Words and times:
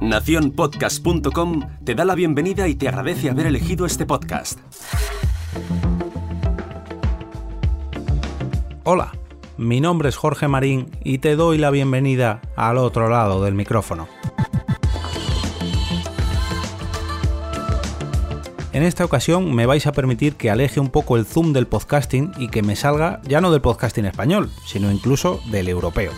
Naciónpodcast.com 0.00 1.62
te 1.84 1.94
da 1.94 2.04
la 2.04 2.14
bienvenida 2.14 2.68
y 2.68 2.74
te 2.74 2.88
agradece 2.88 3.30
haber 3.30 3.46
elegido 3.46 3.86
este 3.86 4.04
podcast. 4.04 4.58
Hola, 8.84 9.12
mi 9.56 9.80
nombre 9.80 10.10
es 10.10 10.16
Jorge 10.16 10.46
Marín 10.46 10.90
y 11.02 11.18
te 11.18 11.36
doy 11.36 11.56
la 11.56 11.70
bienvenida 11.70 12.42
al 12.56 12.76
otro 12.76 13.08
lado 13.08 13.42
del 13.42 13.54
micrófono. 13.54 14.08
En 18.72 18.82
esta 18.82 19.04
ocasión 19.04 19.54
me 19.54 19.66
vais 19.66 19.86
a 19.86 19.92
permitir 19.92 20.34
que 20.34 20.50
aleje 20.50 20.80
un 20.80 20.90
poco 20.90 21.16
el 21.16 21.24
zoom 21.24 21.52
del 21.52 21.66
podcasting 21.66 22.32
y 22.36 22.48
que 22.48 22.62
me 22.62 22.76
salga 22.76 23.22
ya 23.22 23.40
no 23.40 23.52
del 23.52 23.62
podcasting 23.62 24.04
español, 24.04 24.50
sino 24.66 24.90
incluso 24.90 25.40
del 25.50 25.68
europeo. 25.68 26.12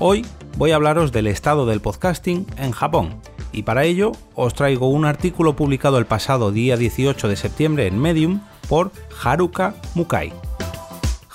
Hoy 0.00 0.26
voy 0.56 0.70
a 0.70 0.76
hablaros 0.76 1.12
del 1.12 1.26
estado 1.26 1.66
del 1.66 1.80
podcasting 1.80 2.46
en 2.56 2.72
Japón 2.72 3.20
y 3.52 3.62
para 3.62 3.84
ello 3.84 4.12
os 4.34 4.54
traigo 4.54 4.88
un 4.88 5.04
artículo 5.04 5.56
publicado 5.56 5.98
el 5.98 6.06
pasado 6.06 6.52
día 6.52 6.76
18 6.76 7.28
de 7.28 7.36
septiembre 7.36 7.86
en 7.86 7.98
Medium 7.98 8.40
por 8.68 8.92
Haruka 9.22 9.74
Mukai. 9.94 10.32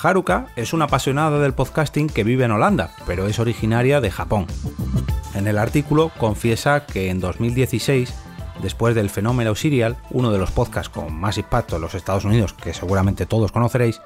Haruka 0.01 0.47
es 0.55 0.73
una 0.73 0.85
apasionada 0.85 1.39
del 1.39 1.53
podcasting 1.53 2.07
que 2.07 2.23
vive 2.23 2.45
en 2.45 2.51
Holanda, 2.51 2.91
pero 3.05 3.27
es 3.27 3.39
originaria 3.39 3.99
de 3.99 4.11
Japón. 4.11 4.47
En 5.35 5.47
el 5.47 5.57
artículo 5.57 6.11
confiesa 6.17 6.85
que 6.85 7.09
en 7.09 7.19
2016 7.19 8.13
después 8.61 8.95
del 8.95 9.09
fenómeno 9.09 9.55
Serial, 9.55 9.97
uno 10.11 10.31
de 10.31 10.37
los 10.37 10.51
podcasts 10.51 10.89
con 10.89 11.13
más 11.13 11.37
impacto 11.37 11.75
en 11.75 11.81
los 11.81 11.95
Estados 11.95 12.25
Unidos, 12.25 12.53
que 12.53 12.73
seguramente 12.73 13.25
todos 13.25 13.51
conoceréis, 13.51 14.01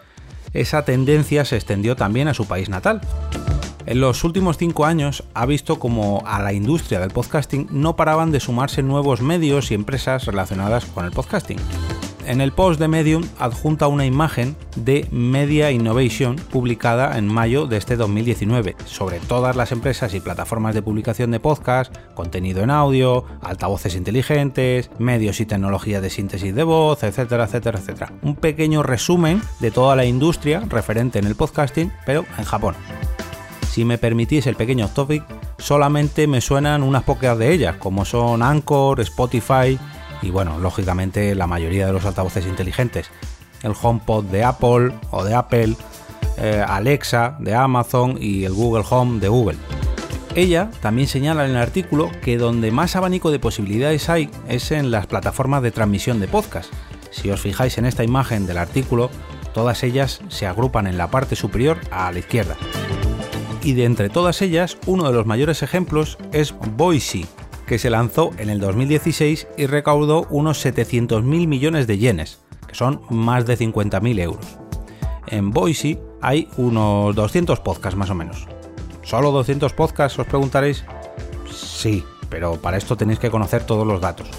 esa 0.53 0.85
tendencia 0.85 1.45
se 1.45 1.55
extendió 1.55 1.95
también 1.95 2.27
a 2.27 2.33
su 2.33 2.47
país 2.47 2.69
natal. 2.69 3.01
En 3.85 3.99
los 3.99 4.23
últimos 4.23 4.57
cinco 4.57 4.85
años 4.85 5.23
ha 5.33 5.45
visto 5.45 5.77
como 5.77 6.23
a 6.25 6.41
la 6.41 6.53
industria 6.53 6.99
del 6.99 7.11
podcasting 7.11 7.67
no 7.69 7.95
paraban 7.95 8.31
de 8.31 8.39
sumarse 8.39 8.81
nuevos 8.81 9.21
medios 9.21 9.71
y 9.71 9.73
empresas 9.73 10.25
relacionadas 10.25 10.85
con 10.85 11.05
el 11.05 11.11
podcasting. 11.11 11.57
En 12.25 12.39
el 12.39 12.53
post 12.53 12.79
de 12.79 12.87
Medium 12.87 13.23
adjunta 13.37 13.87
una 13.87 14.05
imagen 14.05 14.55
de 14.77 15.05
Media 15.11 15.71
Innovation 15.71 16.37
publicada 16.37 17.17
en 17.17 17.27
mayo 17.27 17.67
de 17.67 17.75
este 17.75 17.97
2019 17.97 18.77
sobre 18.85 19.19
todas 19.19 19.57
las 19.57 19.73
empresas 19.73 20.13
y 20.13 20.21
plataformas 20.21 20.73
de 20.73 20.81
publicación 20.81 21.31
de 21.31 21.41
podcast, 21.41 21.93
contenido 22.13 22.63
en 22.63 22.71
audio, 22.71 23.25
altavoces 23.41 23.95
inteligentes, 23.95 24.89
medios 24.99 25.41
y 25.41 25.45
tecnología 25.45 25.99
de 25.99 26.09
síntesis 26.09 26.55
de 26.55 26.63
voz, 26.63 27.03
etcétera, 27.03 27.43
etcétera, 27.43 27.79
etcétera. 27.79 28.13
Un 28.21 28.35
pequeño 28.35 28.83
resumen 28.83 29.41
de 29.59 29.71
toda 29.71 29.97
la 29.97 30.05
industria 30.05 30.61
referente 30.69 31.19
en 31.19 31.25
el 31.25 31.35
podcasting, 31.35 31.91
pero 32.05 32.25
en 32.37 32.45
Japón. 32.45 32.75
Si 33.73 33.85
me 33.85 33.97
permitís 33.97 34.45
el 34.45 34.55
pequeño 34.55 34.87
topic, 34.87 35.23
solamente 35.57 36.27
me 36.27 36.41
suenan 36.41 36.83
unas 36.83 37.01
pocas 37.01 37.35
de 37.39 37.51
ellas, 37.51 37.77
como 37.77 38.05
son 38.05 38.43
Anchor, 38.43 38.99
Spotify, 38.99 39.79
y 40.21 40.29
bueno, 40.29 40.59
lógicamente 40.59 41.33
la 41.33 41.47
mayoría 41.47 41.87
de 41.87 41.93
los 41.93 42.05
altavoces 42.05 42.45
inteligentes. 42.45 43.09
El 43.63 43.73
HomePod 43.81 44.25
de 44.25 44.43
Apple 44.43 44.93
o 45.09 45.23
de 45.23 45.33
Apple, 45.33 45.75
eh, 46.37 46.63
Alexa 46.63 47.35
de 47.39 47.55
Amazon 47.55 48.15
y 48.21 48.43
el 48.43 48.53
Google 48.53 48.83
Home 48.87 49.19
de 49.19 49.29
Google. 49.29 49.57
Ella 50.35 50.69
también 50.79 51.07
señala 51.07 51.43
en 51.43 51.51
el 51.51 51.57
artículo 51.57 52.11
que 52.21 52.37
donde 52.37 52.69
más 52.69 52.95
abanico 52.95 53.31
de 53.31 53.39
posibilidades 53.39 54.07
hay 54.07 54.29
es 54.47 54.71
en 54.71 54.91
las 54.91 55.07
plataformas 55.07 55.63
de 55.63 55.71
transmisión 55.71 56.19
de 56.19 56.27
podcast. 56.27 56.71
Si 57.09 57.31
os 57.31 57.41
fijáis 57.41 57.79
en 57.79 57.85
esta 57.85 58.03
imagen 58.03 58.45
del 58.45 58.59
artículo, 58.59 59.09
todas 59.55 59.81
ellas 59.81 60.21
se 60.27 60.45
agrupan 60.45 60.85
en 60.85 60.99
la 60.99 61.09
parte 61.09 61.35
superior 61.35 61.79
a 61.89 62.11
la 62.11 62.19
izquierda. 62.19 62.55
Y 63.63 63.73
de 63.73 63.85
entre 63.85 64.09
todas 64.09 64.41
ellas, 64.41 64.77
uno 64.85 65.07
de 65.07 65.13
los 65.13 65.25
mayores 65.25 65.63
ejemplos 65.63 66.17
es 66.33 66.53
Voicy, 66.75 67.25
que 67.65 67.79
se 67.79 67.89
lanzó 67.89 68.31
en 68.37 68.49
el 68.49 68.59
2016 68.59 69.47
y 69.57 69.67
recaudó 69.67 70.27
unos 70.29 70.63
700.000 70.65 71.23
millones 71.47 71.87
de 71.87 71.97
yenes, 71.97 72.39
que 72.67 72.75
son 72.75 73.01
más 73.09 73.45
de 73.45 73.57
50.000 73.57 74.19
euros. 74.19 74.45
En 75.27 75.51
Boise 75.51 75.99
hay 76.21 76.49
unos 76.57 77.15
200 77.15 77.61
podcasts 77.61 77.97
más 77.97 78.09
o 78.09 78.15
menos. 78.15 78.47
¿Solo 79.01 79.31
200 79.31 79.73
podcasts 79.73 80.19
os 80.19 80.27
preguntaréis? 80.27 80.83
Sí, 81.51 82.03
pero 82.29 82.61
para 82.61 82.77
esto 82.77 82.97
tenéis 82.97 83.19
que 83.19 83.31
conocer 83.31 83.65
todos 83.65 83.87
los 83.87 84.01
datos. 84.01 84.29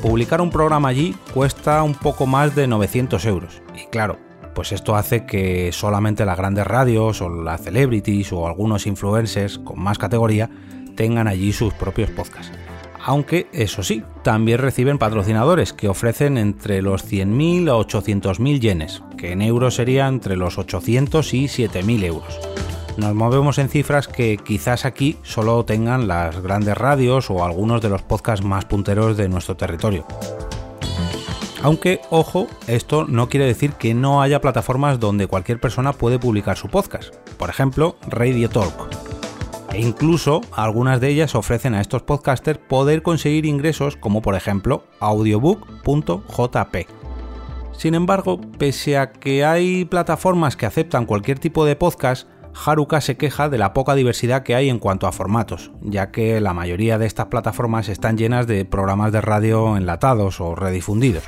Publicar 0.00 0.40
un 0.40 0.50
programa 0.50 0.88
allí 0.88 1.14
cuesta 1.34 1.82
un 1.82 1.94
poco 1.94 2.26
más 2.26 2.54
de 2.54 2.66
900 2.66 3.24
euros. 3.26 3.62
Y 3.74 3.86
claro, 3.86 4.18
pues 4.54 4.72
esto 4.72 4.96
hace 4.96 5.26
que 5.26 5.72
solamente 5.72 6.24
las 6.24 6.38
grandes 6.38 6.66
radios 6.66 7.20
o 7.22 7.28
las 7.28 7.62
celebrities 7.62 8.32
o 8.32 8.46
algunos 8.46 8.86
influencers 8.86 9.58
con 9.58 9.80
más 9.80 9.98
categoría 9.98 10.50
tengan 10.96 11.28
allí 11.28 11.52
sus 11.52 11.72
propios 11.74 12.10
podcasts. 12.10 12.52
Aunque, 13.04 13.48
eso 13.52 13.82
sí, 13.82 14.04
también 14.22 14.58
reciben 14.58 14.98
patrocinadores 14.98 15.72
que 15.72 15.88
ofrecen 15.88 16.38
entre 16.38 16.82
los 16.82 17.04
100.000 17.10 17.68
a 17.68 17.74
800.000 17.74 18.60
yenes, 18.60 19.02
que 19.16 19.32
en 19.32 19.42
euros 19.42 19.74
sería 19.74 20.06
entre 20.06 20.36
los 20.36 20.56
800 20.56 21.34
y 21.34 21.44
7.000 21.46 22.04
euros. 22.04 22.38
Nos 22.96 23.14
movemos 23.14 23.58
en 23.58 23.70
cifras 23.70 24.06
que 24.06 24.36
quizás 24.36 24.84
aquí 24.84 25.16
solo 25.22 25.64
tengan 25.64 26.06
las 26.06 26.40
grandes 26.42 26.76
radios 26.76 27.30
o 27.30 27.44
algunos 27.44 27.80
de 27.80 27.88
los 27.88 28.02
podcasts 28.02 28.44
más 28.44 28.66
punteros 28.66 29.16
de 29.16 29.28
nuestro 29.28 29.56
territorio. 29.56 30.06
Aunque, 31.62 32.00
ojo, 32.10 32.48
esto 32.66 33.04
no 33.06 33.28
quiere 33.28 33.46
decir 33.46 33.74
que 33.74 33.94
no 33.94 34.20
haya 34.20 34.40
plataformas 34.40 34.98
donde 34.98 35.28
cualquier 35.28 35.60
persona 35.60 35.92
puede 35.92 36.18
publicar 36.18 36.56
su 36.56 36.68
podcast. 36.68 37.14
Por 37.38 37.50
ejemplo, 37.50 37.96
Radio 38.08 38.48
Talk, 38.48 38.90
e 39.72 39.80
incluso 39.80 40.40
algunas 40.52 41.00
de 41.00 41.08
ellas 41.08 41.36
ofrecen 41.36 41.74
a 41.74 41.80
estos 41.80 42.02
podcasters 42.02 42.58
poder 42.58 43.02
conseguir 43.02 43.46
ingresos 43.46 43.96
como 43.96 44.22
por 44.22 44.34
ejemplo 44.34 44.84
audiobook.jp. 44.98 46.86
Sin 47.72 47.94
embargo, 47.94 48.40
pese 48.58 48.98
a 48.98 49.12
que 49.12 49.44
hay 49.44 49.84
plataformas 49.84 50.56
que 50.56 50.66
aceptan 50.66 51.06
cualquier 51.06 51.38
tipo 51.38 51.64
de 51.64 51.76
podcast, 51.76 52.28
Haruka 52.54 53.00
se 53.00 53.16
queja 53.16 53.48
de 53.48 53.58
la 53.58 53.72
poca 53.72 53.94
diversidad 53.94 54.42
que 54.42 54.54
hay 54.54 54.68
en 54.68 54.78
cuanto 54.78 55.06
a 55.06 55.12
formatos, 55.12 55.70
ya 55.80 56.10
que 56.10 56.40
la 56.40 56.52
mayoría 56.54 56.98
de 56.98 57.06
estas 57.06 57.26
plataformas 57.26 57.88
están 57.88 58.18
llenas 58.18 58.46
de 58.46 58.64
programas 58.64 59.10
de 59.12 59.20
radio 59.20 59.76
enlatados 59.76 60.40
o 60.40 60.54
redifundidos. 60.54 61.24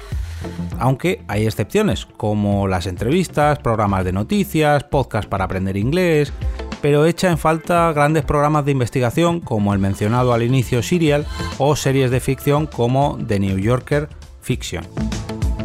Aunque 0.78 1.24
hay 1.28 1.46
excepciones, 1.46 2.06
como 2.06 2.68
las 2.68 2.86
entrevistas, 2.86 3.58
programas 3.58 4.04
de 4.04 4.12
noticias, 4.12 4.84
podcasts 4.84 5.28
para 5.28 5.44
aprender 5.44 5.76
inglés, 5.76 6.32
pero 6.82 7.06
echa 7.06 7.30
en 7.30 7.38
falta 7.38 7.92
grandes 7.92 8.24
programas 8.24 8.64
de 8.64 8.72
investigación 8.72 9.40
como 9.40 9.72
el 9.72 9.78
mencionado 9.78 10.34
al 10.34 10.42
inicio 10.42 10.82
Serial 10.82 11.26
o 11.58 11.76
series 11.76 12.10
de 12.10 12.20
ficción 12.20 12.66
como 12.66 13.18
The 13.26 13.40
New 13.40 13.58
Yorker 13.58 14.08
Fiction. 14.42 14.84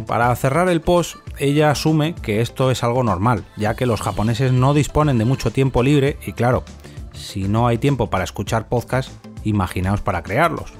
Para 0.07 0.33
cerrar 0.35 0.69
el 0.69 0.81
post, 0.81 1.17
ella 1.37 1.71
asume 1.71 2.15
que 2.15 2.41
esto 2.41 2.71
es 2.71 2.83
algo 2.83 3.03
normal, 3.03 3.43
ya 3.57 3.75
que 3.75 3.85
los 3.85 4.01
japoneses 4.01 4.51
no 4.51 4.73
disponen 4.73 5.17
de 5.17 5.25
mucho 5.25 5.51
tiempo 5.51 5.83
libre 5.83 6.17
y 6.25 6.33
claro, 6.33 6.63
si 7.13 7.47
no 7.47 7.67
hay 7.67 7.77
tiempo 7.77 8.09
para 8.09 8.23
escuchar 8.23 8.69
podcasts, 8.69 9.11
imaginaos 9.43 10.01
para 10.01 10.23
crearlos. 10.23 10.73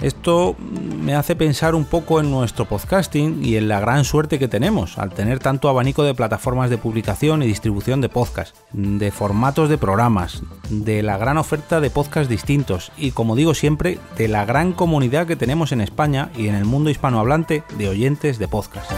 Esto 0.00 0.54
me 0.58 1.14
hace 1.14 1.36
pensar 1.36 1.74
un 1.74 1.84
poco 1.84 2.20
en 2.20 2.30
nuestro 2.30 2.66
podcasting 2.66 3.44
y 3.44 3.56
en 3.56 3.68
la 3.68 3.80
gran 3.80 4.04
suerte 4.04 4.38
que 4.38 4.48
tenemos 4.48 4.98
al 4.98 5.10
tener 5.10 5.38
tanto 5.38 5.68
abanico 5.68 6.04
de 6.04 6.14
plataformas 6.14 6.68
de 6.68 6.78
publicación 6.78 7.42
y 7.42 7.46
distribución 7.46 8.00
de 8.00 8.08
podcasts, 8.08 8.58
de 8.72 9.10
formatos 9.10 9.68
de 9.68 9.78
programas, 9.78 10.42
de 10.68 11.02
la 11.02 11.16
gran 11.16 11.38
oferta 11.38 11.80
de 11.80 11.90
podcasts 11.90 12.28
distintos 12.28 12.92
y 12.96 13.12
como 13.12 13.36
digo 13.36 13.54
siempre, 13.54 13.98
de 14.18 14.28
la 14.28 14.44
gran 14.44 14.72
comunidad 14.72 15.26
que 15.26 15.36
tenemos 15.36 15.72
en 15.72 15.80
España 15.80 16.30
y 16.36 16.48
en 16.48 16.54
el 16.54 16.64
mundo 16.64 16.90
hispanohablante 16.90 17.62
de 17.78 17.88
oyentes 17.88 18.38
de 18.38 18.48
podcast. 18.48 18.90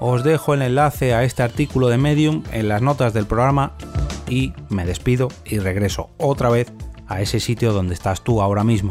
Os 0.00 0.24
dejo 0.24 0.54
el 0.54 0.62
enlace 0.62 1.14
a 1.14 1.24
este 1.24 1.42
artículo 1.42 1.88
de 1.88 1.98
Medium 1.98 2.42
en 2.52 2.68
las 2.68 2.82
notas 2.82 3.12
del 3.12 3.26
programa 3.26 3.72
y 4.28 4.52
me 4.68 4.84
despido 4.84 5.28
y 5.44 5.58
regreso 5.58 6.10
otra 6.18 6.48
vez 6.48 6.72
a 7.06 7.20
ese 7.20 7.40
sitio 7.40 7.72
donde 7.72 7.94
estás 7.94 8.22
tú 8.22 8.40
ahora 8.40 8.64
mismo 8.64 8.90